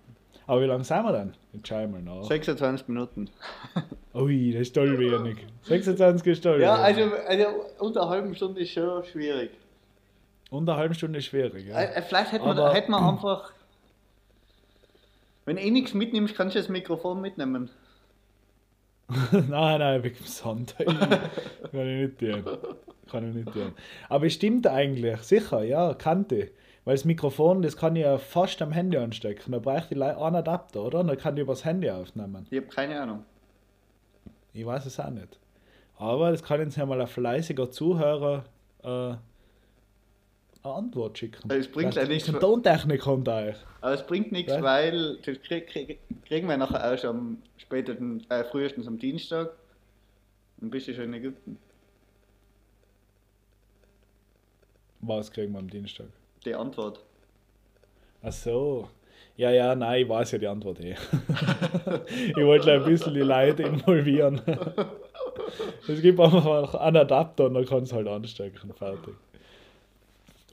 [0.47, 1.33] Aber wie lange sind wir denn?
[1.53, 2.23] Jetzt schau mal nach.
[2.23, 3.29] 26 Minuten.
[4.13, 5.37] Ui, das ist toll wenig.
[5.63, 7.45] 26 ist toll Ja, also, also
[7.79, 9.51] unter einer halben Stunde ist schon schwierig.
[10.49, 11.79] Unter einer halben Stunde ist schwierig, ja.
[11.79, 13.53] Äh, äh, Vielleicht hätte man, Aber- hätte man einfach.
[15.45, 17.69] Wenn du eh nichts mitnimmst, kannst du das Mikrofon mitnehmen.
[19.31, 20.75] nein, nein, wegen dem Sand.
[20.77, 20.91] Kann
[21.73, 22.57] ich nicht tun.
[23.09, 23.73] Kann ich nicht tun.
[24.07, 26.51] Aber es stimmt eigentlich, sicher, ja, kannte.
[26.83, 29.51] Weil das Mikrofon, das kann ich ja fast am Handy anstecken.
[29.51, 30.99] Da brauche ich einen Adapter, oder?
[31.01, 32.47] Und dann kann ich übers Handy aufnehmen.
[32.49, 33.23] Ich habe keine Ahnung.
[34.53, 35.39] Ich weiß es auch nicht.
[35.97, 38.43] Aber das kann jetzt ja mal ein fleißiger Zuhörer
[38.83, 39.19] äh, eine
[40.63, 41.49] Antwort schicken.
[41.51, 42.31] Es bringt ja nichts.
[42.31, 43.55] Tontechniker unter euch.
[43.81, 44.61] Aber es bringt nichts, Ja.
[44.63, 49.51] weil das krieg, krieg, kriegen wir nachher erst am späteren, äh, frühestens am Dienstag.
[50.57, 51.57] Dann bist du schon in Ägypten.
[55.01, 56.07] Was kriegen wir am Dienstag?
[56.45, 56.99] Die Antwort.
[58.23, 58.87] Ach so.
[59.37, 60.91] Ja, ja, nein, ich weiß ja die Antwort eh.
[62.27, 64.41] ich wollte gleich ein bisschen die Leute involvieren.
[65.87, 68.73] es gibt einfach einen Adapter und dann kannst du halt anstecken.
[68.73, 69.15] Fertig.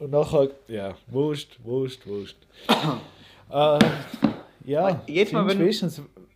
[0.01, 2.37] Und nachher, ja, wurscht, wurscht, wurscht.
[3.51, 3.79] äh,
[4.64, 5.68] ja, Jetzt mal, wenn-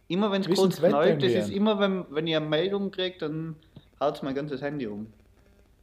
[0.09, 3.57] Immer wenn es kurz knallt, das ist immer, wenn, wenn ich eine Meldung kriege, dann
[3.99, 5.07] haut mein ganzes Handy um.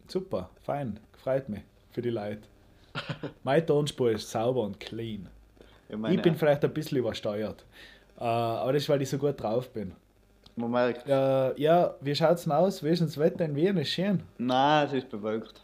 [0.07, 2.41] super, fein, freut mich für die Leute.
[3.43, 5.27] Meine Tonspur ist sauber und clean.
[5.87, 7.65] Ich, meine, ich bin vielleicht ein bisschen übersteuert.
[8.19, 9.93] Äh, aber das ist, weil ich so gut drauf bin.
[10.55, 12.83] man merkt, Äh, ja, wie schaut's denn aus?
[12.83, 13.77] Wie ist denn das Wetter in Wien?
[13.77, 14.21] Ist schön.
[14.37, 15.61] nein, es ist bewölkt.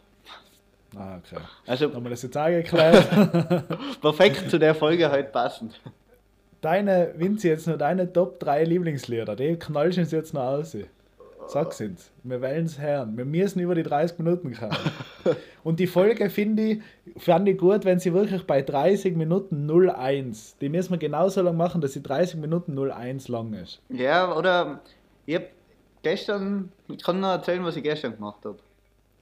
[0.96, 1.40] Ah, okay.
[1.66, 3.06] Also Haben wir das jetzt auch geklärt?
[4.00, 5.78] perfekt zu der Folge heute passend.
[6.62, 9.36] deine, Vinzi, jetzt nur deine Top 3 Lieblingslieder.
[9.36, 10.76] Die knallst du uns jetzt noch aus.
[11.48, 12.10] Sag's uns.
[12.22, 13.16] Wir wollen es hören.
[13.16, 14.76] Wir müssen über die 30 Minuten kommen.
[15.64, 16.82] Und die Folge finde ich,
[17.16, 20.58] fand ich gut, wenn sie wirklich bei 30 Minuten 01.
[20.60, 23.80] Die müssen wir genauso lang machen, dass sie 30 Minuten 01 lang ist.
[23.88, 24.80] Ja, oder
[25.24, 25.44] ich hab
[26.02, 28.58] gestern, ich kann nur erzählen, was ich gestern gemacht habe.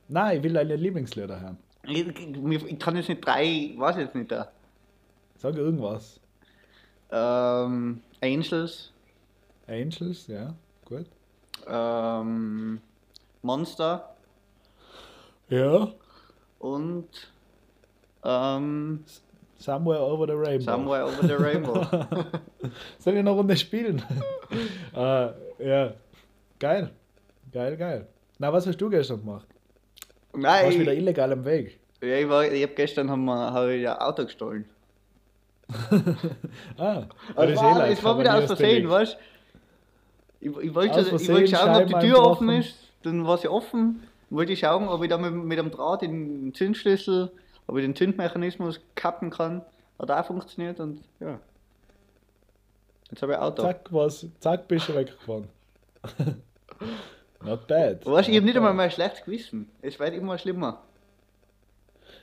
[0.08, 1.58] Nein, ich will deine Lieblingslieder hören.
[1.86, 4.50] Ich, ich, ich kann jetzt nicht drei, weiß jetzt nicht da.
[5.36, 6.20] Sag irgendwas.
[7.10, 8.92] Ähm, Angels,
[9.66, 11.06] Angels, ja, gut.
[11.68, 12.80] Ähm,
[13.42, 14.14] Monster
[15.48, 15.88] Ja.
[16.58, 17.08] und
[18.24, 19.04] ähm,
[19.58, 20.64] Somewhere over the rainbow.
[20.64, 21.86] Somewhere Over the Rainbow.
[22.98, 24.02] Soll ich noch Runde spielen?
[24.94, 25.94] äh, ja.
[26.58, 26.90] Geil.
[27.50, 28.06] Geil, geil.
[28.38, 29.46] Na, was hast du gestern gemacht?
[30.34, 31.78] Nein, Warst wieder illegal am Weg?
[32.02, 34.66] ja, ich, war, ich hab gestern haben wir, hab ich ein Auto gestohlen.
[36.76, 37.04] Ah,
[37.38, 39.18] eh war, es war wieder aus Versehen, weißt du?
[40.44, 42.76] Ich, ich, wollte, Aus ich wollte schauen, ob die Tür offen ist.
[43.02, 44.02] Dann war sie offen.
[44.28, 47.30] Wollte ich schauen, ob ich da mit, mit dem Draht den Zündschlüssel,
[47.66, 49.62] ob ich den Zündmechanismus kappen kann.
[49.98, 51.40] Hat auch funktioniert und ja.
[53.10, 53.62] Jetzt habe ich Auto.
[53.62, 55.48] Zack, was, zack, bist du weggefahren.
[57.42, 58.04] Not bad.
[58.04, 58.76] Weißt du, ich habe nicht einmal bad.
[58.76, 59.70] mehr ein schlechtes Gewissen.
[59.80, 60.82] Es wird immer schlimmer.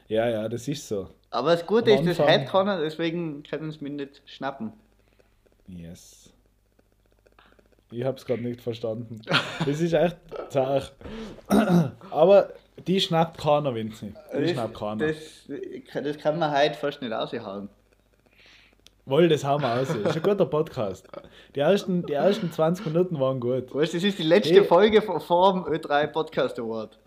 [0.07, 1.07] Ja, ja, das ist so.
[1.29, 4.73] Aber das Gute Am ist, das Anfang- hält keiner, deswegen können sie mich nicht schnappen.
[5.67, 6.34] Yes.
[7.91, 9.21] Ich habe es gerade nicht verstanden.
[9.65, 10.17] Das ist echt
[10.49, 10.93] zart.
[12.10, 12.49] Aber
[12.88, 14.13] die schnappt keiner, Vinzi.
[14.34, 15.08] Die Das, schnappt keiner.
[15.08, 15.49] das,
[16.04, 17.69] das kann man heute fast nicht aushauen.
[19.06, 19.88] Wohl, das haben wir aus.
[19.88, 21.08] Das ist ein guter Podcast.
[21.56, 23.73] Die ersten, die ersten 20 Minuten waren gut.
[23.73, 24.63] Weißt das ist die letzte Hey.
[24.63, 26.97] Folge vor dem Ö3 Podcast Award.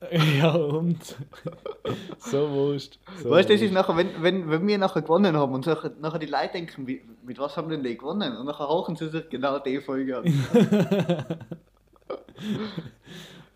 [0.38, 0.98] Ja, und.
[2.18, 2.98] So wurscht.
[3.22, 5.90] So weißt du, das ist nachher, wenn, wenn, wenn wir nachher gewonnen haben und nachher,
[6.00, 8.36] nachher die Leute denken, wie, mit was haben denn die gewonnen?
[8.36, 10.24] Und nachher hauchen sie sich genau die Folge an.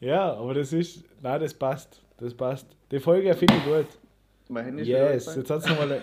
[0.00, 1.02] Ja, aber das ist.
[1.22, 2.02] Nein, das passt.
[2.18, 2.66] Das passt.
[2.90, 3.86] Die Folge finde ich gut.
[4.50, 6.02] Mein Handy Yes, jetzt hat es nochmal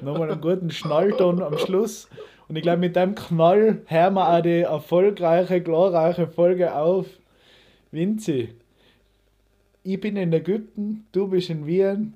[0.00, 2.08] noch mal einen guten Schnallton am Schluss.
[2.48, 7.06] Und ich glaube, mit dem Knall hören wir auch die erfolgreiche, glorreiche Folge auf.
[7.90, 8.54] Vinzi,
[9.84, 12.14] ich bin in Ägypten, du bist in Wien.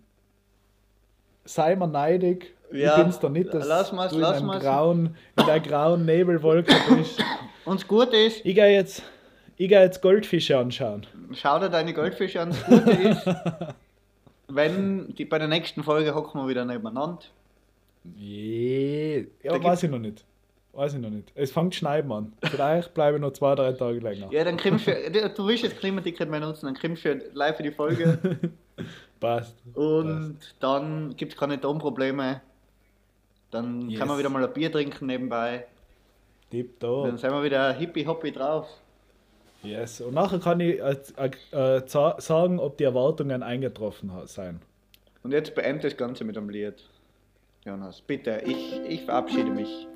[1.44, 2.54] Sei mir neidig.
[2.72, 6.04] Ja, ich bin's da nicht, dass lass mal's, du in, lass grauen, in der grauen
[6.04, 7.22] Nebelwolke bist.
[7.64, 9.02] Und das Gute ist, Ich gehe jetzt,
[9.56, 11.06] ich geh jetzt Goldfische anschauen.
[11.32, 12.50] schau dir deine Goldfische an.
[12.50, 13.26] Das Gute ist,
[14.48, 17.22] wenn die, bei der nächsten Folge hocken wir wieder nebeneinander.
[18.16, 20.24] Je, ja, Da weiß ich noch nicht.
[20.76, 21.32] Weiß ich noch nicht.
[21.34, 22.32] Es fängt schneiden an.
[22.42, 24.28] Vielleicht bleibe ich noch zwei, drei Tage länger.
[24.30, 24.92] Ja, dann kriegst du,
[25.34, 28.18] du willst jetzt Klimaticket mehr nutzen, dann kriegst du live für die Folge.
[29.20, 29.56] Passt.
[29.74, 32.42] Und dann gibt es keine Tonprobleme.
[33.50, 33.98] Dann Yes.
[33.98, 35.64] kann man wieder mal ein Bier trinken nebenbei.
[36.50, 37.16] Tipp Dann da.
[37.16, 38.68] sind wir wieder hippie hoppy drauf.
[39.62, 40.02] Yes.
[40.02, 44.60] Und nachher kann ich äh, äh, sagen, ob die Erwartungen eingetroffen sein.
[45.22, 46.74] Und jetzt beende das Ganze mit einem Lied.
[47.64, 49.88] Jonas, bitte, ich, ich verabschiede mich.